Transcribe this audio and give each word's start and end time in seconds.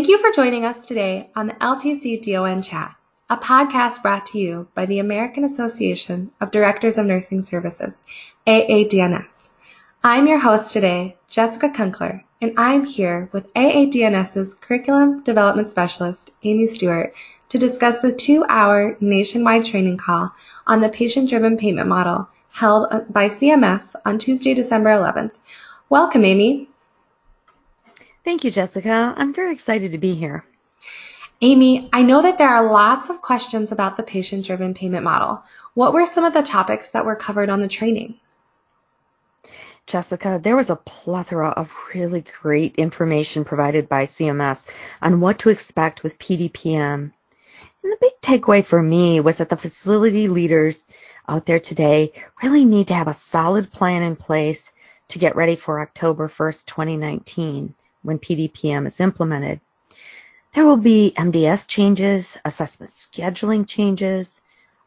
Thank 0.00 0.08
you 0.08 0.18
for 0.18 0.32
joining 0.32 0.64
us 0.64 0.86
today 0.86 1.28
on 1.36 1.46
the 1.46 1.52
LTC 1.52 2.22
DON 2.22 2.62
Chat, 2.62 2.96
a 3.28 3.36
podcast 3.36 4.00
brought 4.00 4.24
to 4.28 4.38
you 4.38 4.66
by 4.74 4.86
the 4.86 4.98
American 4.98 5.44
Association 5.44 6.30
of 6.40 6.50
Directors 6.50 6.96
of 6.96 7.04
Nursing 7.04 7.42
Services, 7.42 8.02
AADNS. 8.46 9.34
I'm 10.02 10.26
your 10.26 10.38
host 10.38 10.72
today, 10.72 11.18
Jessica 11.28 11.68
Kunkler, 11.68 12.24
and 12.40 12.54
I'm 12.56 12.86
here 12.86 13.28
with 13.34 13.52
AADNS's 13.52 14.54
Curriculum 14.54 15.22
Development 15.22 15.68
Specialist, 15.68 16.30
Amy 16.44 16.66
Stewart, 16.66 17.12
to 17.50 17.58
discuss 17.58 17.98
the 17.98 18.10
two-hour 18.10 18.96
nationwide 19.00 19.66
training 19.66 19.98
call 19.98 20.32
on 20.66 20.80
the 20.80 20.88
patient-driven 20.88 21.58
payment 21.58 21.90
model 21.90 22.26
held 22.48 22.88
by 23.10 23.26
CMS 23.26 23.94
on 24.06 24.18
Tuesday, 24.18 24.54
December 24.54 24.88
11th. 24.88 25.34
Welcome, 25.90 26.24
Amy. 26.24 26.69
Thank 28.22 28.44
you, 28.44 28.50
Jessica. 28.50 29.14
I'm 29.16 29.32
very 29.32 29.52
excited 29.52 29.92
to 29.92 29.98
be 29.98 30.14
here. 30.14 30.44
Amy, 31.40 31.88
I 31.90 32.02
know 32.02 32.20
that 32.20 32.36
there 32.36 32.50
are 32.50 32.70
lots 32.70 33.08
of 33.08 33.22
questions 33.22 33.72
about 33.72 33.96
the 33.96 34.02
patient 34.02 34.44
driven 34.44 34.74
payment 34.74 35.04
model. 35.04 35.42
What 35.72 35.94
were 35.94 36.04
some 36.04 36.24
of 36.24 36.34
the 36.34 36.42
topics 36.42 36.90
that 36.90 37.06
were 37.06 37.16
covered 37.16 37.48
on 37.48 37.60
the 37.60 37.68
training? 37.68 38.20
Jessica, 39.86 40.38
there 40.42 40.54
was 40.54 40.68
a 40.68 40.76
plethora 40.76 41.48
of 41.48 41.72
really 41.94 42.22
great 42.42 42.76
information 42.76 43.46
provided 43.46 43.88
by 43.88 44.04
CMS 44.04 44.66
on 45.00 45.20
what 45.20 45.38
to 45.38 45.48
expect 45.48 46.02
with 46.02 46.18
PDPM. 46.18 47.12
And 47.82 47.92
the 47.92 47.96
big 48.02 48.20
takeaway 48.20 48.62
for 48.62 48.82
me 48.82 49.20
was 49.20 49.38
that 49.38 49.48
the 49.48 49.56
facility 49.56 50.28
leaders 50.28 50.86
out 51.26 51.46
there 51.46 51.58
today 51.58 52.12
really 52.42 52.66
need 52.66 52.88
to 52.88 52.94
have 52.94 53.08
a 53.08 53.14
solid 53.14 53.72
plan 53.72 54.02
in 54.02 54.14
place 54.14 54.70
to 55.08 55.18
get 55.18 55.36
ready 55.36 55.56
for 55.56 55.80
October 55.80 56.28
1st, 56.28 56.66
2019 56.66 57.74
when 58.02 58.18
PDPM 58.18 58.86
is 58.86 59.00
implemented. 59.00 59.60
There 60.52 60.66
will 60.66 60.76
be 60.76 61.12
MDS 61.16 61.68
changes, 61.68 62.36
assessment 62.44 62.92
scheduling 62.92 63.66
changes, 63.66 64.40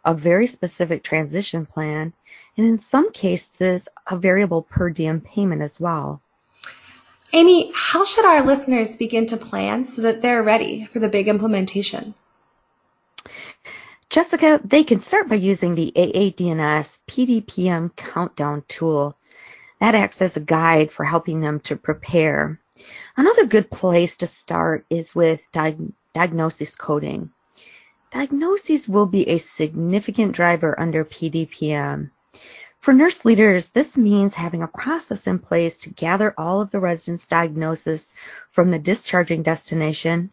a 0.04 0.14
very 0.14 0.48
specific 0.48 1.04
transition 1.04 1.66
plan, 1.66 2.14
and 2.58 2.68
in 2.68 2.80
some 2.80 3.12
cases, 3.12 3.88
a 4.08 4.18
variable 4.18 4.62
per 4.62 4.90
diem 4.90 5.22
payment 5.22 5.62
as 5.62 5.80
well. 5.80 6.22
Amy, 7.32 7.72
how 7.74 8.06
should 8.06 8.26
our 8.26 8.46
listeners 8.46 8.96
begin 8.96 9.26
to 9.28 9.38
plan 9.38 9.86
so 9.86 10.04
that 10.04 10.22
they're 10.22 10.44
ready 10.44 10.86
for 10.92 11.00
the 11.00 11.10
big 11.10 11.28
implementation? 11.28 12.14
Jessica, 14.10 14.62
they 14.64 14.84
can 14.84 15.00
start 15.00 15.28
by 15.28 15.36
using 15.36 15.74
the 15.74 15.92
AADNS 15.96 17.00
PDPM 17.08 17.96
countdown 17.96 18.64
tool. 18.68 19.18
That 19.80 19.96
acts 19.96 20.22
as 20.22 20.38
a 20.38 20.42
guide 20.42 20.92
for 20.92 21.04
helping 21.04 21.42
them 21.42 21.60
to 21.62 21.76
prepare. 21.76 22.60
Another 23.16 23.46
good 23.46 23.70
place 23.70 24.18
to 24.18 24.28
start 24.28 24.86
is 24.90 25.14
with 25.14 25.44
diag- 25.54 25.94
diagnosis 26.14 26.76
coding. 26.76 27.30
Diagnoses 28.12 28.90
will 28.90 29.06
be 29.06 29.30
a 29.30 29.38
significant 29.38 30.32
driver 30.32 30.80
under 30.80 31.06
PDPM. 31.06 32.10
For 32.80 32.94
nurse 32.94 33.26
leaders, 33.26 33.70
this 33.70 33.96
means 33.96 34.34
having 34.34 34.64
a 34.64 34.68
process 34.68 35.28
in 35.28 35.40
place 35.40 35.78
to 35.78 35.90
gather 35.92 36.34
all 36.38 36.62
of 36.62 36.72
the 36.72 36.80
residents' 36.80 37.28
diagnosis 37.28 38.14
from 38.52 38.72
the 38.72 38.80
discharging 38.80 39.44
destination, 39.44 40.32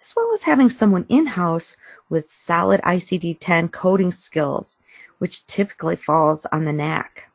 as 0.00 0.14
well 0.14 0.32
as 0.32 0.42
having 0.42 0.70
someone 0.70 1.06
in-house 1.08 1.76
with 2.08 2.30
solid 2.30 2.80
ICD-10 2.82 3.72
coding 3.72 4.10
skills, 4.10 4.78
which 5.18 5.46
typically 5.46 5.96
falls 5.96 6.46
on 6.52 6.64
the 6.64 6.72
NAC. 6.72 7.27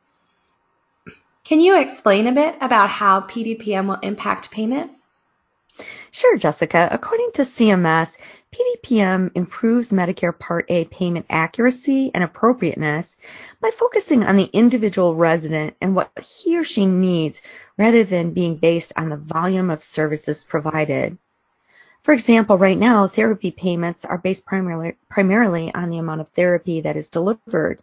Can 1.44 1.60
you 1.60 1.78
explain 1.78 2.26
a 2.26 2.32
bit 2.32 2.56
about 2.62 2.88
how 2.88 3.20
PDPM 3.20 3.86
will 3.86 3.98
impact 4.02 4.50
payment? 4.50 4.92
Sure, 6.10 6.38
Jessica. 6.38 6.88
According 6.90 7.32
to 7.32 7.42
CMS, 7.42 8.16
PDPM 8.50 9.30
improves 9.34 9.90
Medicare 9.90 10.38
Part 10.38 10.64
A 10.70 10.86
payment 10.86 11.26
accuracy 11.28 12.10
and 12.14 12.24
appropriateness 12.24 13.18
by 13.60 13.70
focusing 13.72 14.24
on 14.24 14.36
the 14.36 14.48
individual 14.54 15.16
resident 15.16 15.76
and 15.82 15.94
what 15.94 16.10
he 16.18 16.56
or 16.56 16.64
she 16.64 16.86
needs 16.86 17.42
rather 17.76 18.04
than 18.04 18.32
being 18.32 18.56
based 18.56 18.94
on 18.96 19.10
the 19.10 19.18
volume 19.18 19.68
of 19.68 19.84
services 19.84 20.44
provided. 20.44 21.18
For 22.04 22.14
example, 22.14 22.56
right 22.56 22.78
now, 22.78 23.06
therapy 23.06 23.50
payments 23.50 24.06
are 24.06 24.16
based 24.16 24.46
primarily, 24.46 24.96
primarily 25.10 25.74
on 25.74 25.90
the 25.90 25.98
amount 25.98 26.22
of 26.22 26.28
therapy 26.28 26.80
that 26.80 26.96
is 26.96 27.08
delivered 27.08 27.82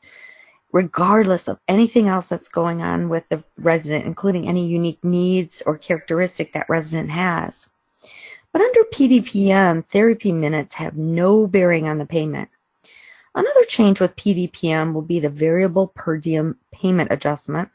regardless 0.74 1.48
of 1.48 1.60
anything 1.68 2.08
else 2.08 2.28
that's 2.28 2.48
going 2.48 2.82
on 2.82 3.10
with 3.10 3.24
the 3.30 3.44
resident, 3.58 4.06
including 4.06 4.48
any 4.48 4.68
unique 4.68 5.04
needs 5.04 5.62
or 5.66 5.78
characteristic 5.78 6.54
that 6.54 6.70
resident 6.70 7.10
has. 7.10 7.68
But 8.54 8.62
under 8.62 8.84
PDPM, 8.94 9.86
therapy 9.88 10.32
minutes 10.32 10.76
have 10.76 10.98
no 10.98 11.48
bearing 11.48 11.88
on 11.88 11.98
the 11.98 12.06
payment. 12.06 12.50
Another 13.34 13.64
change 13.66 14.00
with 14.00 14.16
PDPM 14.18 14.94
will 14.94 15.02
be 15.02 15.20
the 15.20 15.30
variable 15.30 15.88
per 15.96 16.18
diem 16.18 16.58
payment 16.74 17.12
adjustment. 17.12 17.70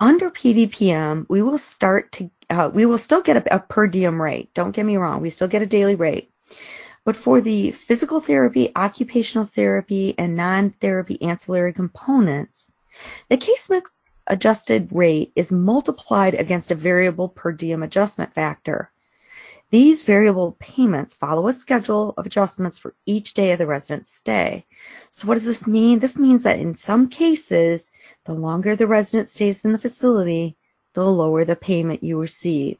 Under 0.00 0.30
PDPM, 0.30 1.24
we 1.30 1.40
will 1.40 1.56
start 1.56 2.12
to 2.12 2.30
uh, 2.50 2.70
we 2.72 2.86
will 2.86 2.98
still 2.98 3.22
get 3.22 3.38
a, 3.38 3.56
a 3.56 3.58
per 3.58 3.86
diem 3.86 4.20
rate. 4.20 4.52
Don't 4.54 4.72
get 4.72 4.84
me 4.84 4.96
wrong, 4.96 5.22
we 5.22 5.30
still 5.30 5.48
get 5.48 5.62
a 5.62 5.66
daily 5.66 5.94
rate. 5.94 6.30
But 7.06 7.14
for 7.14 7.40
the 7.40 7.70
physical 7.70 8.20
therapy, 8.20 8.72
occupational 8.74 9.46
therapy, 9.46 10.16
and 10.18 10.34
non-therapy 10.34 11.22
ancillary 11.22 11.72
components, 11.72 12.72
the 13.28 13.36
case 13.36 13.70
mix 13.70 13.92
adjusted 14.26 14.88
rate 14.90 15.30
is 15.36 15.52
multiplied 15.52 16.34
against 16.34 16.72
a 16.72 16.74
variable 16.74 17.28
per 17.28 17.52
diem 17.52 17.84
adjustment 17.84 18.34
factor. 18.34 18.90
These 19.70 20.02
variable 20.02 20.56
payments 20.58 21.14
follow 21.14 21.46
a 21.46 21.52
schedule 21.52 22.12
of 22.16 22.26
adjustments 22.26 22.76
for 22.76 22.92
each 23.06 23.34
day 23.34 23.52
of 23.52 23.60
the 23.60 23.68
resident's 23.68 24.10
stay. 24.10 24.66
So 25.12 25.28
what 25.28 25.36
does 25.36 25.44
this 25.44 25.64
mean? 25.64 26.00
This 26.00 26.18
means 26.18 26.42
that 26.42 26.58
in 26.58 26.74
some 26.74 27.08
cases, 27.08 27.92
the 28.24 28.34
longer 28.34 28.74
the 28.74 28.88
resident 28.88 29.28
stays 29.28 29.64
in 29.64 29.70
the 29.70 29.78
facility, 29.78 30.56
the 30.92 31.06
lower 31.06 31.44
the 31.44 31.54
payment 31.54 32.02
you 32.02 32.20
receive. 32.20 32.78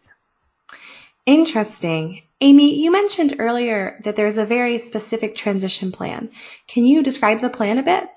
Interesting. 1.26 2.22
Amy, 2.42 2.74
you 2.74 2.90
mentioned 2.90 3.36
earlier 3.38 3.98
that 4.04 4.14
there's 4.14 4.36
a 4.36 4.44
very 4.44 4.76
specific 4.76 5.34
transition 5.34 5.90
plan. 5.90 6.30
Can 6.68 6.84
you 6.84 7.02
describe 7.02 7.40
the 7.40 7.48
plan 7.48 7.78
a 7.78 7.82
bit? 7.82 8.10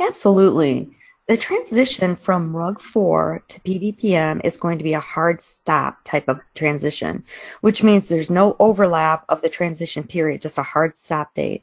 Absolutely. 0.00 0.90
The 1.28 1.36
transition 1.36 2.16
from 2.16 2.56
RUG 2.56 2.80
4 2.80 3.44
to 3.46 3.60
PDPM 3.60 4.40
is 4.44 4.56
going 4.56 4.78
to 4.78 4.84
be 4.84 4.94
a 4.94 5.00
hard 5.00 5.40
stop 5.40 5.98
type 6.02 6.26
of 6.26 6.40
transition, 6.56 7.22
which 7.60 7.84
means 7.84 8.08
there's 8.08 8.30
no 8.30 8.56
overlap 8.58 9.24
of 9.28 9.42
the 9.42 9.48
transition 9.48 10.02
period, 10.02 10.42
just 10.42 10.58
a 10.58 10.62
hard 10.64 10.96
stop 10.96 11.34
date. 11.34 11.62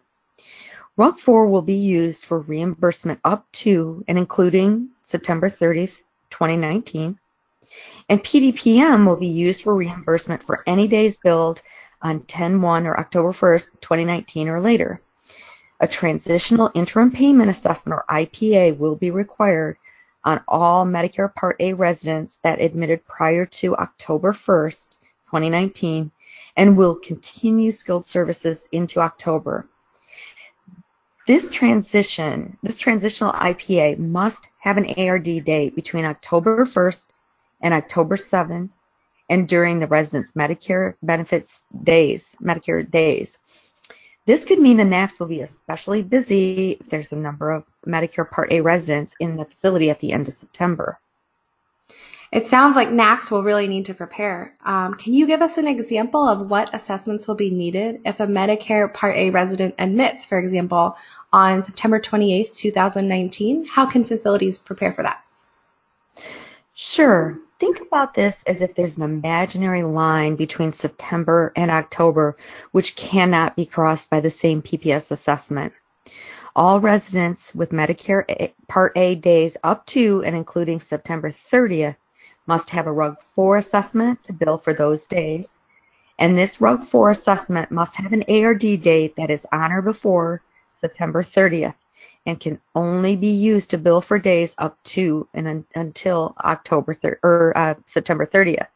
RUG 0.96 1.20
4 1.20 1.48
will 1.48 1.64
be 1.64 1.74
used 1.74 2.24
for 2.24 2.40
reimbursement 2.40 3.20
up 3.26 3.52
to 3.54 4.06
and 4.08 4.18
including 4.18 4.90
September 5.04 5.50
30th, 5.50 5.98
2019 6.30 7.20
and 8.08 8.24
PDPM 8.24 9.06
will 9.06 9.16
be 9.16 9.28
used 9.28 9.64
for 9.64 9.76
reimbursement 9.76 10.44
for 10.44 10.64
any 10.68 10.88
days 10.88 11.18
billed 11.18 11.62
on 12.02 12.20
10-1 12.22 12.86
or 12.86 13.00
October 13.00 13.32
1st, 13.32 13.82
2019 13.82 14.50
or 14.50 14.62
later. 14.62 15.02
A 15.80 15.88
transitional 15.88 16.72
interim 16.76 17.12
payment 17.12 17.50
assessment 17.50 18.00
or 18.00 18.16
IPA 18.16 18.78
will 18.78 18.96
be 18.96 19.12
required 19.12 19.78
on 20.24 20.42
all 20.48 20.86
Medicare 20.86 21.34
Part 21.34 21.56
A 21.60 21.74
residents 21.74 22.40
that 22.44 22.62
admitted 22.62 23.06
prior 23.06 23.46
to 23.46 23.76
October 23.78 24.34
1st, 24.34 24.98
2019 25.28 26.12
and 26.58 26.78
will 26.78 26.96
continue 26.96 27.72
skilled 27.72 28.06
services 28.06 28.66
into 28.72 29.02
October. 29.02 29.68
This 31.28 31.50
transition, 31.50 32.58
this 32.62 32.78
transitional 32.78 33.34
IPA 33.34 33.98
must 33.98 34.48
have 34.60 34.78
an 34.78 34.94
ARD 34.98 35.44
date 35.44 35.76
between 35.76 36.06
October 36.06 36.66
1st 36.66 37.06
and 37.66 37.74
October 37.74 38.16
7th 38.16 38.70
and 39.28 39.48
during 39.48 39.80
the 39.80 39.88
residents' 39.88 40.34
Medicare 40.34 40.94
benefits 41.02 41.64
days, 41.84 42.36
Medicare 42.40 42.90
days. 42.90 43.40
This 44.28 44.46
could 44.46 44.60
mean 44.60 44.78
the 44.78 44.84
NACs 44.84 45.20
will 45.20 45.26
be 45.26 45.42
especially 45.42 46.04
busy 46.04 46.78
if 46.80 46.90
there's 46.90 47.12
a 47.12 47.16
number 47.16 47.50
of 47.50 47.64
Medicare 47.86 48.30
Part 48.30 48.52
A 48.52 48.62
residents 48.62 49.16
in 49.20 49.36
the 49.36 49.46
facility 49.46 49.90
at 49.90 50.00
the 50.00 50.12
end 50.12 50.28
of 50.28 50.36
September. 50.36 51.00
It 52.32 52.46
sounds 52.46 52.76
like 52.76 52.90
NACs 52.90 53.32
will 53.32 53.42
really 53.42 53.68
need 53.68 53.86
to 53.86 53.96
prepare. 53.96 54.54
Um, 54.64 54.94
can 54.94 55.16
you 55.16 55.26
give 55.26 55.42
us 55.42 55.58
an 55.58 55.68
example 55.68 56.28
of 56.28 56.48
what 56.48 56.76
assessments 56.76 57.28
will 57.28 57.36
be 57.36 57.50
needed 57.50 58.02
if 58.06 58.20
a 58.20 58.28
Medicare 58.28 58.94
Part 58.94 59.16
A 59.16 59.32
resident 59.32 59.74
admits, 59.80 60.24
for 60.24 60.38
example, 60.38 60.98
on 61.34 61.64
September 61.64 62.00
28th, 62.00 62.54
2019? 62.54 63.66
How 63.66 63.88
can 63.88 64.06
facilities 64.06 64.60
prepare 64.60 64.94
for 64.94 65.02
that? 65.02 65.24
Sure. 66.76 67.40
Think 67.58 67.80
about 67.80 68.14
this 68.14 68.44
as 68.48 68.62
if 68.62 68.76
there's 68.76 68.98
an 68.98 69.04
imaginary 69.04 69.84
line 69.84 70.36
between 70.36 70.74
September 70.74 71.54
and 71.56 71.72
October 71.72 72.36
which 72.72 72.98
cannot 72.98 73.56
be 73.56 73.66
crossed 73.66 74.10
by 74.10 74.20
the 74.20 74.30
same 74.30 74.62
PPS 74.62 75.10
assessment. 75.10 75.72
All 76.54 76.82
residents 76.82 77.56
with 77.56 77.70
Medicare 77.70 78.52
Part 78.68 78.92
A 78.98 79.16
days 79.16 79.56
up 79.64 79.86
to 79.88 80.22
and 80.26 80.36
including 80.36 80.82
September 80.82 81.32
30th 81.32 81.96
must 82.46 82.72
have 82.72 82.88
a 82.88 82.92
RUG 82.92 83.22
4 83.34 83.56
assessment 83.56 84.22
to 84.26 84.34
bill 84.34 84.58
for 84.58 84.74
those 84.74 85.06
days, 85.06 85.56
And 86.20 86.38
this 86.38 86.60
RUG 86.60 86.84
4 86.84 87.10
assessment 87.12 87.72
must 87.72 87.96
have 87.96 88.12
an 88.12 88.26
ARD 88.28 88.82
date 88.82 89.16
that 89.16 89.30
is 89.30 89.48
on 89.54 89.72
or 89.72 89.82
before 89.82 90.42
September 90.72 91.24
30th 91.24 91.76
and 92.26 92.40
can 92.40 92.60
only 92.74 93.16
be 93.16 93.30
used 93.30 93.70
to 93.70 93.78
bill 93.78 94.02
for 94.02 94.18
days 94.18 94.56
up 94.58 94.82
to 94.84 95.28
and 95.34 95.66
until 95.76 96.36
October 96.44 96.94
thir- 96.94 97.20
or 97.24 97.58
uh, 97.58 97.76
September 97.86 98.26
30th. 98.26 98.68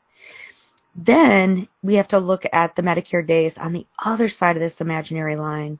Then 0.96 1.68
we 1.82 1.96
have 1.96 2.10
to 2.10 2.20
look 2.20 2.46
at 2.52 2.76
the 2.76 2.82
Medicare 2.82 3.26
days 3.26 3.58
on 3.58 3.74
the 3.74 3.88
other 4.04 4.30
side 4.30 4.56
of 4.56 4.62
this 4.62 4.82
imaginary 4.82 5.36
line. 5.36 5.80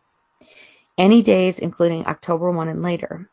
Any 0.98 1.22
days 1.22 1.60
including 1.60 2.06
October 2.06 2.52
1 2.52 2.68
and 2.70 2.82
later. 2.82 3.30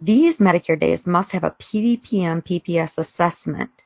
These 0.00 0.38
Medicare 0.38 0.78
days 0.78 1.06
must 1.06 1.32
have 1.32 1.44
a 1.44 1.52
PDPM 1.52 2.42
PPS 2.44 2.98
assessment. 2.98 3.84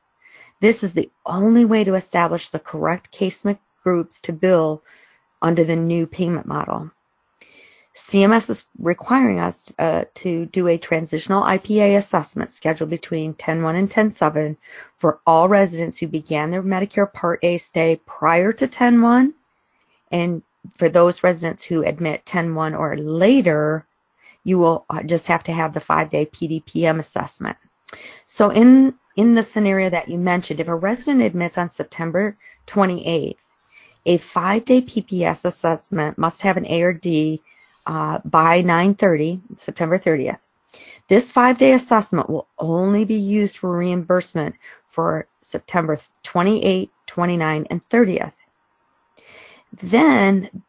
This 0.59 0.83
is 0.83 0.93
the 0.93 1.11
only 1.25 1.65
way 1.65 1.83
to 1.83 1.95
establish 1.95 2.49
the 2.49 2.59
correct 2.59 3.11
case 3.11 3.45
groups 3.83 4.19
to 4.21 4.33
bill 4.33 4.83
under 5.41 5.63
the 5.63 5.75
new 5.75 6.07
payment 6.07 6.45
model. 6.45 6.91
CMS 8.07 8.49
is 8.49 8.65
requiring 8.77 9.39
us 9.39 9.71
uh, 9.77 10.05
to 10.15 10.45
do 10.47 10.67
a 10.67 10.77
transitional 10.77 11.43
IPA 11.43 11.97
assessment 11.97 12.51
scheduled 12.51 12.89
between 12.89 13.33
10-1 13.33 13.75
and 13.75 13.89
10-7 13.89 14.57
for 14.97 15.19
all 15.27 15.47
residents 15.47 15.97
who 15.97 16.07
began 16.07 16.49
their 16.49 16.63
Medicare 16.63 17.11
Part 17.11 17.39
A 17.43 17.57
stay 17.57 17.99
prior 18.05 18.51
to 18.53 18.67
10-1 18.67 19.33
and 20.11 20.41
for 20.77 20.89
those 20.89 21.23
residents 21.23 21.63
who 21.63 21.83
admit 21.83 22.25
10-1 22.25 22.77
or 22.77 22.97
later, 22.97 23.85
you 24.43 24.57
will 24.57 24.85
uh, 24.89 25.03
just 25.03 25.27
have 25.27 25.43
to 25.43 25.53
have 25.53 25.73
the 25.73 25.79
five-day 25.79 26.25
PDPM 26.27 26.99
assessment. 26.99 27.57
So 28.25 28.49
in, 28.49 28.95
in 29.15 29.35
the 29.35 29.43
scenario 29.43 29.89
that 29.89 30.09
you 30.09 30.17
mentioned, 30.17 30.59
if 30.59 30.67
a 30.67 30.75
resident 30.75 31.21
admits 31.21 31.57
on 31.57 31.69
September 31.69 32.37
28th, 32.67 33.37
a 34.05 34.17
five-day 34.17 34.81
PPS 34.81 35.45
assessment 35.45 36.17
must 36.17 36.41
have 36.41 36.57
an 36.57 36.65
ARD 36.65 37.39
uh, 37.89 38.19
by 38.23 38.61
9:30, 38.61 39.41
September 39.57 39.97
30th. 39.97 40.37
This 41.07 41.31
five-day 41.31 41.73
assessment 41.73 42.29
will 42.29 42.47
only 42.59 43.03
be 43.03 43.15
used 43.15 43.57
for 43.57 43.75
reimbursement 43.75 44.53
for 44.85 45.27
September 45.41 45.97
28, 46.21 46.91
29, 47.07 47.65
and 47.71 47.89
30th. 47.89 48.33
Then 49.73 50.63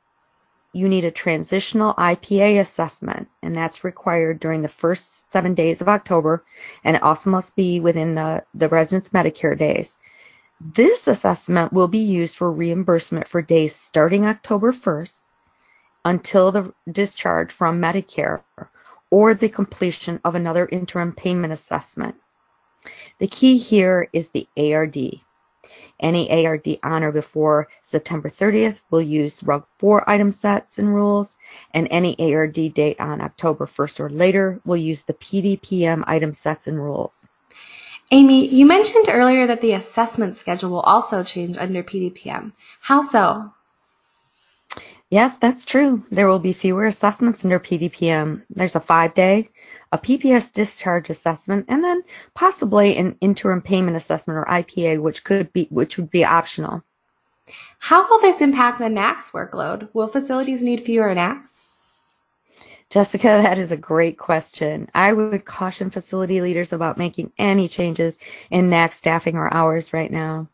you 0.73 0.89
need 0.89 1.05
a 1.05 1.11
transitional 1.11 1.93
IPA 1.95 2.61
assessment, 2.61 3.29
and 3.43 3.55
that's 3.55 3.85
required 3.85 4.41
during 4.41 4.63
the 4.63 4.69
first 4.69 5.31
seven 5.31 5.53
days 5.53 5.83
of 5.83 5.91
October, 5.91 6.43
and 6.85 6.97
it 6.97 7.03
also 7.03 7.29
must 7.29 7.55
be 7.55 7.81
within 7.81 8.15
the, 8.15 8.43
the 8.55 8.71
resident's 8.71 9.11
Medicare 9.11 9.59
days. 9.59 9.99
This 10.59 11.07
assessment 11.07 11.71
will 11.71 11.89
be 11.89 11.99
used 11.99 12.37
for 12.37 12.51
reimbursement 12.51 13.29
for 13.29 13.43
days 13.43 13.75
starting 13.75 14.25
October 14.25 14.73
1st 14.73 15.23
until 16.05 16.53
the 16.53 16.73
discharge 16.91 17.53
from 17.53 17.81
Medicare 17.81 18.43
or 19.11 19.35
the 19.35 19.49
completion 19.49 20.21
of 20.25 20.35
another 20.35 20.69
interim 20.71 21.13
payment 21.13 21.53
assessment. 21.53 22.15
The 23.19 23.27
key 23.27 23.59
here 23.59 24.09
is 24.13 24.31
the 24.31 24.49
ARD. 24.57 25.21
Any 26.01 26.47
ARD 26.47 26.79
on 26.83 27.05
or 27.05 27.13
before 27.13 27.69
September 27.83 28.31
30th 28.31 28.81
will 28.91 29.03
use 29.03 29.43
RUG 29.43 29.67
4 29.79 30.09
item 30.09 30.33
sets 30.33 30.79
and 30.79 30.95
rules, 30.95 31.37
and 31.75 31.87
any 31.91 32.17
ARD 32.19 32.73
date 32.73 32.99
on 32.99 33.21
October 33.21 33.67
1st 33.67 34.01
or 34.01 34.09
later 34.09 34.61
will 34.65 34.79
use 34.79 35.03
the 35.03 35.13
PDPM 35.13 36.03
item 36.07 36.33
sets 36.33 36.67
and 36.67 36.79
rules. 36.79 37.29
Amy, 38.11 38.47
you 38.49 38.65
mentioned 38.65 39.07
earlier 39.09 39.47
that 39.49 39.61
the 39.61 39.75
assessment 39.75 40.39
schedule 40.39 40.71
will 40.71 40.81
also 40.81 41.23
change 41.23 41.59
under 41.59 41.83
PDPM. 41.83 42.53
How 42.81 43.03
so? 43.03 43.53
Yes, 45.11 45.39
that's 45.39 45.65
true. 45.65 46.05
There 46.13 46.29
will 46.29 46.39
be 46.39 46.53
fewer 46.53 46.87
assessments 46.87 47.45
under 47.45 47.59
PDPM. 47.59 48.43
There's 48.49 48.77
a 48.77 48.81
five 48.81 49.13
day, 49.13 49.51
a 49.91 49.99
PPS 49.99 50.53
discharge 50.53 51.11
assessment, 51.11 51.67
and 51.69 51.83
then 51.83 52.05
possibly 52.35 52.97
an 52.97 53.17
interim 53.21 53.61
payment 53.61 53.97
assessment 53.97 54.39
or 54.39 54.45
IPA, 54.45 55.03
which 55.03 55.25
could 55.25 55.53
be 55.53 55.67
which 55.71 55.97
would 55.97 56.11
be 56.11 56.25
optional. 56.25 56.85
How 57.81 58.09
will 58.09 58.21
this 58.21 58.41
impact 58.41 58.79
the 58.79 58.85
NACS 58.85 59.33
workload? 59.33 59.89
Will 59.95 60.07
facilities 60.07 60.63
need 60.63 60.85
fewer 60.85 61.13
NACS? 61.13 61.49
Jessica, 62.91 63.27
that 63.43 63.59
is 63.59 63.73
a 63.73 63.77
great 63.77 64.17
question. 64.17 64.89
I 64.95 65.13
would 65.13 65.45
caution 65.45 65.91
facility 65.91 66.41
leaders 66.41 66.73
about 66.73 66.99
making 66.99 67.33
any 67.37 67.69
changes 67.69 68.17
in 68.51 68.71
NACS 68.71 68.95
staffing 68.95 69.35
or 69.35 69.53
hours 69.53 69.93
right 69.93 70.11
now. 70.11 70.49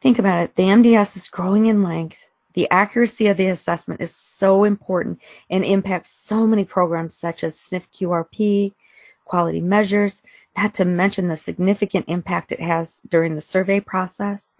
Think 0.00 0.18
about 0.18 0.42
it. 0.42 0.56
The 0.56 0.62
MDS 0.62 1.18
is 1.18 1.28
growing 1.28 1.66
in 1.66 1.82
length. 1.82 2.18
The 2.54 2.70
accuracy 2.70 3.26
of 3.26 3.36
the 3.36 3.48
assessment 3.48 4.00
is 4.00 4.14
so 4.14 4.64
important 4.64 5.20
and 5.50 5.64
impacts 5.64 6.10
so 6.10 6.46
many 6.46 6.64
programs 6.64 7.14
such 7.14 7.42
as 7.42 7.56
SNF 7.56 7.88
QRP, 7.92 8.72
quality 9.24 9.60
measures, 9.60 10.22
not 10.56 10.72
to 10.74 10.84
mention 10.84 11.26
the 11.26 11.36
significant 11.36 12.04
impact 12.08 12.52
it 12.52 12.60
has 12.60 13.00
during 13.08 13.34
the 13.34 13.40
survey 13.40 13.80
process. 13.80 14.52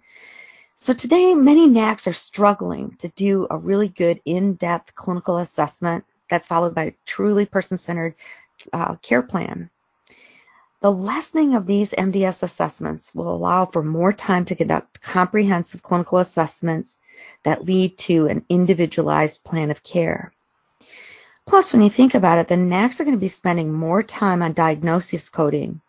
So 0.75 0.93
today, 0.93 1.33
many 1.33 1.67
NACs 1.67 2.05
are 2.05 2.13
struggling 2.13 2.97
to 2.97 3.07
do 3.09 3.47
a 3.49 3.57
really 3.57 3.87
good 3.87 4.19
in-depth 4.25 4.93
clinical 4.95 5.37
assessment 5.37 6.03
that's 6.29 6.47
followed 6.47 6.75
by 6.75 6.83
a 6.83 6.95
truly 7.05 7.45
person-centered 7.45 8.15
uh, 8.73 8.95
care 8.95 9.21
plan. 9.21 9.69
The 10.81 10.91
lessening 10.91 11.55
of 11.55 11.65
these 11.65 11.91
MDS 11.91 12.43
assessments 12.43 13.15
will 13.15 13.33
allow 13.33 13.65
for 13.65 13.81
more 13.83 14.11
time 14.11 14.43
to 14.45 14.55
conduct 14.55 15.01
comprehensive 15.01 15.81
clinical 15.81 16.17
assessments 16.17 16.99
that 17.43 17.65
lead 17.65 17.97
to 17.97 18.27
an 18.27 18.45
individualized 18.49 19.43
plan 19.43 19.71
of 19.71 19.83
care. 19.83 20.31
Plus, 21.45 21.71
when 21.71 21.81
you 21.81 21.89
think 21.89 22.15
about 22.15 22.39
it, 22.39 22.47
the 22.47 22.55
NACs 22.55 22.99
are 22.99 23.03
going 23.03 23.15
to 23.15 23.19
be 23.19 23.27
spending 23.27 23.71
more 23.71 24.01
time 24.01 24.41
on 24.41 24.53
diagnosis 24.53 25.29
coding. 25.29 25.79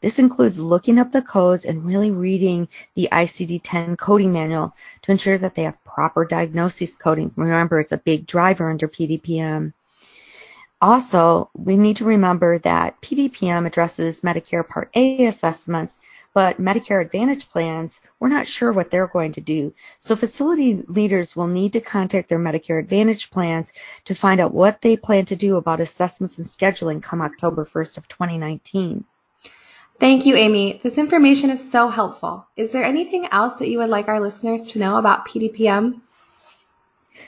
This 0.00 0.18
includes 0.18 0.58
looking 0.58 0.98
up 0.98 1.12
the 1.12 1.22
codes 1.22 1.64
and 1.64 1.84
really 1.84 2.10
reading 2.10 2.68
the 2.94 3.08
ICD-10 3.12 3.96
coding 3.96 4.32
manual 4.32 4.74
to 5.02 5.12
ensure 5.12 5.38
that 5.38 5.54
they 5.54 5.62
have 5.62 5.82
proper 5.84 6.24
diagnosis 6.24 6.96
coding. 6.96 7.32
Remember, 7.36 7.80
it's 7.80 7.92
a 7.92 7.98
big 7.98 8.26
driver 8.26 8.70
under 8.70 8.88
PDPM. 8.88 9.72
Also, 10.80 11.48
we 11.54 11.76
need 11.76 11.96
to 11.96 12.04
remember 12.04 12.58
that 12.58 13.00
PDPM 13.00 13.66
addresses 13.66 14.20
Medicare 14.20 14.68
Part 14.68 14.90
A 14.94 15.26
assessments 15.26 15.98
but 16.34 16.60
Medicare 16.60 17.00
Advantage 17.00 17.48
plans, 17.48 18.00
we're 18.18 18.28
not 18.28 18.46
sure 18.46 18.72
what 18.72 18.90
they're 18.90 19.06
going 19.06 19.32
to 19.32 19.40
do. 19.40 19.72
So 19.98 20.16
facility 20.16 20.82
leaders 20.88 21.34
will 21.34 21.46
need 21.46 21.72
to 21.74 21.80
contact 21.80 22.28
their 22.28 22.40
Medicare 22.40 22.80
Advantage 22.80 23.30
plans 23.30 23.72
to 24.04 24.14
find 24.14 24.40
out 24.40 24.52
what 24.52 24.82
they 24.82 24.96
plan 24.96 25.24
to 25.26 25.36
do 25.36 25.56
about 25.56 25.80
assessments 25.80 26.38
and 26.38 26.46
scheduling 26.46 27.02
come 27.02 27.22
October 27.22 27.64
1st 27.64 27.98
of 27.98 28.08
2019. 28.08 29.04
Thank 30.00 30.26
you, 30.26 30.34
Amy. 30.34 30.80
This 30.82 30.98
information 30.98 31.50
is 31.50 31.70
so 31.70 31.88
helpful. 31.88 32.46
Is 32.56 32.72
there 32.72 32.82
anything 32.82 33.28
else 33.30 33.54
that 33.54 33.68
you 33.68 33.78
would 33.78 33.90
like 33.90 34.08
our 34.08 34.20
listeners 34.20 34.72
to 34.72 34.80
know 34.80 34.96
about 34.96 35.28
PDPM? 35.28 36.00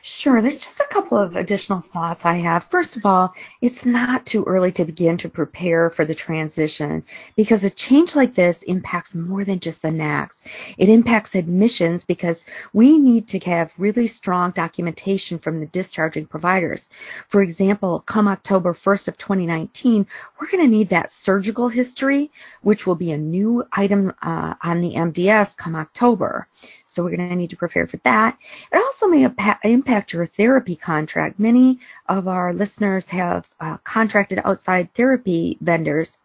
Sure, 0.08 0.40
there's 0.40 0.62
just 0.62 0.78
a 0.78 0.86
couple 0.88 1.18
of 1.18 1.34
additional 1.34 1.80
thoughts 1.80 2.24
I 2.24 2.34
have. 2.34 2.62
First 2.62 2.96
of 2.96 3.04
all, 3.04 3.34
it's 3.60 3.84
not 3.84 4.24
too 4.24 4.44
early 4.44 4.70
to 4.70 4.84
begin 4.84 5.16
to 5.16 5.28
prepare 5.28 5.90
for 5.90 6.04
the 6.04 6.14
transition 6.14 7.02
because 7.34 7.64
a 7.64 7.70
change 7.70 8.14
like 8.14 8.32
this 8.32 8.62
impacts 8.62 9.16
more 9.16 9.44
than 9.44 9.58
just 9.58 9.82
the 9.82 9.88
NACs. 9.88 10.42
It 10.78 10.88
impacts 10.88 11.34
admissions 11.34 12.04
because 12.04 12.44
we 12.72 13.00
need 13.00 13.26
to 13.26 13.40
have 13.40 13.72
really 13.78 14.06
strong 14.06 14.52
documentation 14.52 15.40
from 15.40 15.58
the 15.58 15.66
discharging 15.66 16.26
providers. 16.26 16.88
For 17.26 17.42
example, 17.42 18.04
come 18.06 18.28
October 18.28 18.74
1st 18.74 19.08
of 19.08 19.18
2019, 19.18 20.06
we're 20.40 20.50
going 20.52 20.62
to 20.62 20.70
need 20.70 20.90
that 20.90 21.10
surgical 21.10 21.66
history, 21.66 22.30
which 22.62 22.86
will 22.86 22.94
be 22.94 23.10
a 23.10 23.18
new 23.18 23.64
item 23.72 24.14
uh, 24.22 24.54
on 24.62 24.80
the 24.80 24.94
MDS 24.94 25.56
come 25.56 25.74
October. 25.74 26.46
So 26.86 27.02
we're 27.02 27.16
going 27.16 27.28
to 27.28 27.36
need 27.36 27.50
to 27.50 27.56
prepare 27.56 27.86
for 27.86 27.98
that. 27.98 28.38
It 28.72 28.76
also 28.76 29.06
may 29.06 29.28
impact 29.64 30.12
your 30.12 30.26
therapy 30.26 30.76
contract. 30.76 31.38
Many 31.38 31.80
of 32.08 32.28
our 32.28 32.52
listeners 32.52 33.08
have 33.10 33.48
uh, 33.60 33.76
contracted 33.78 34.40
outside 34.44 34.94
therapy 34.94 35.58
vendors 35.60 36.18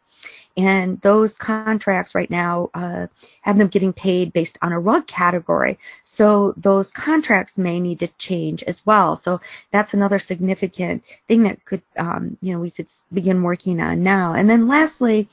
and 0.58 1.00
those 1.02 1.38
contracts 1.38 2.14
right 2.14 2.30
now 2.30 2.70
uh, 2.74 3.08
have 3.42 3.58
them 3.58 3.68
getting 3.68 3.94
paid 3.94 4.34
based 4.34 4.58
on 4.62 4.74
a 4.74 4.80
RUG 4.80 5.08
category. 5.08 5.80
So 6.04 6.54
those 6.58 6.92
contracts 6.92 7.58
may 7.58 7.80
need 7.80 8.00
to 8.00 8.08
change 8.18 8.64
as 8.64 8.86
well. 8.86 9.16
So 9.16 9.40
that's 9.72 9.94
another 9.94 10.20
significant 10.20 11.04
thing 11.28 11.44
that 11.44 11.64
could, 11.66 11.82
um, 11.98 12.38
you 12.42 12.54
know, 12.54 12.60
we 12.60 12.72
could 12.72 12.92
begin 13.14 13.44
working 13.44 13.80
on 13.80 14.04
now. 14.04 14.34
And 14.34 14.50
then 14.50 14.68
lastly, 14.68 15.30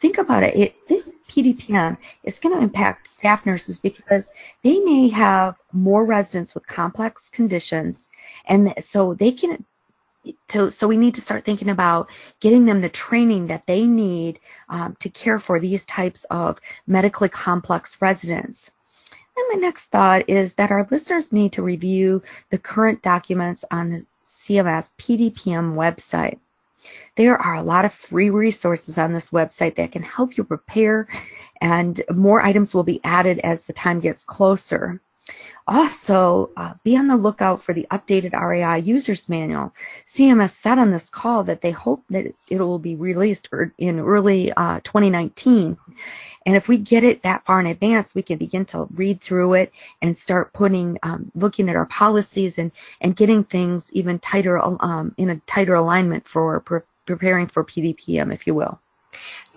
think 0.00 0.18
about 0.18 0.42
it, 0.42 0.54
it 0.56 0.88
this 0.88 1.12
PDPM 1.28 1.96
is 2.28 2.38
going 2.38 2.54
to 2.54 2.62
impact 2.62 3.08
staff 3.08 3.46
nurses 3.46 3.78
because 3.78 4.30
they 4.62 4.78
may 4.80 5.08
have 5.08 5.56
more 5.72 6.04
residents 6.04 6.54
with 6.54 6.66
complex 6.66 7.30
conditions, 7.30 8.10
and 8.44 8.74
so 8.80 9.14
they 9.14 9.32
can. 9.32 9.64
So, 10.50 10.68
so 10.68 10.86
we 10.86 10.98
need 10.98 11.14
to 11.14 11.22
start 11.22 11.46
thinking 11.46 11.70
about 11.70 12.10
getting 12.40 12.66
them 12.66 12.82
the 12.82 12.90
training 12.90 13.46
that 13.46 13.66
they 13.66 13.86
need 13.86 14.40
um, 14.68 14.94
to 15.00 15.08
care 15.08 15.38
for 15.38 15.58
these 15.58 15.86
types 15.86 16.24
of 16.24 16.58
medically 16.86 17.30
complex 17.30 17.96
residents. 18.02 18.70
And 19.36 19.46
my 19.50 19.66
next 19.66 19.86
thought 19.86 20.28
is 20.28 20.52
that 20.54 20.70
our 20.70 20.86
listeners 20.90 21.32
need 21.32 21.52
to 21.54 21.62
review 21.62 22.22
the 22.50 22.58
current 22.58 23.00
documents 23.00 23.64
on 23.70 23.90
the 23.90 24.06
CMS 24.26 24.90
PDPM 24.98 25.74
website. 25.74 26.38
There 27.16 27.36
are 27.36 27.56
a 27.56 27.62
lot 27.62 27.84
of 27.84 27.92
free 27.92 28.30
resources 28.30 28.98
on 28.98 29.12
this 29.12 29.30
website 29.30 29.76
that 29.76 29.92
can 29.92 30.02
help 30.02 30.36
you 30.36 30.44
prepare, 30.44 31.08
and 31.60 32.00
more 32.10 32.42
items 32.42 32.74
will 32.74 32.84
be 32.84 33.00
added 33.04 33.38
as 33.40 33.62
the 33.62 33.72
time 33.72 34.00
gets 34.00 34.24
closer. 34.24 35.00
Also, 35.66 36.50
uh, 36.56 36.72
be 36.82 36.96
on 36.96 37.08
the 37.08 37.16
lookout 37.16 37.62
for 37.62 37.74
the 37.74 37.86
updated 37.90 38.32
RAI 38.32 38.78
User's 38.78 39.28
Manual. 39.28 39.74
CMS 40.06 40.52
said 40.52 40.78
on 40.78 40.90
this 40.90 41.10
call 41.10 41.44
that 41.44 41.60
they 41.60 41.70
hope 41.70 42.02
that 42.08 42.32
it 42.48 42.58
will 42.58 42.78
be 42.78 42.96
released 42.96 43.50
er, 43.52 43.74
in 43.76 44.00
early 44.00 44.50
uh, 44.50 44.80
2019. 44.82 45.76
And 46.46 46.56
if 46.56 46.68
we 46.68 46.78
get 46.78 47.04
it 47.04 47.24
that 47.24 47.44
far 47.44 47.60
in 47.60 47.66
advance, 47.66 48.14
we 48.14 48.22
can 48.22 48.38
begin 48.38 48.64
to 48.66 48.88
read 48.94 49.20
through 49.20 49.54
it 49.54 49.72
and 50.00 50.16
start 50.16 50.54
putting, 50.54 50.98
um, 51.02 51.30
looking 51.34 51.68
at 51.68 51.76
our 51.76 51.84
policies 51.84 52.56
and, 52.56 52.72
and 53.02 53.14
getting 53.14 53.44
things 53.44 53.92
even 53.92 54.18
tighter, 54.18 54.58
um, 54.58 55.14
in 55.18 55.28
a 55.28 55.36
tighter 55.46 55.74
alignment 55.74 56.26
for 56.26 56.60
pre- 56.60 56.80
preparing 57.04 57.48
for 57.48 57.62
PDPM, 57.64 58.32
if 58.32 58.46
you 58.46 58.54
will. 58.54 58.80